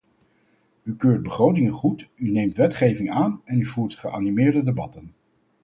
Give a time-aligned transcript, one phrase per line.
[0.83, 5.13] U keurt begrotingen goed, u neemt wetgeving aan en u voert geanimeerde debatten.